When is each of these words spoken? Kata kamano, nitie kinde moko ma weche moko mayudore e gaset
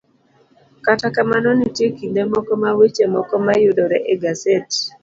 Kata 0.85 1.07
kamano, 1.15 1.49
nitie 1.57 1.87
kinde 1.97 2.21
moko 2.31 2.51
ma 2.61 2.71
weche 2.77 3.05
moko 3.13 3.33
mayudore 3.45 3.97
e 4.11 4.15
gaset 4.21 4.69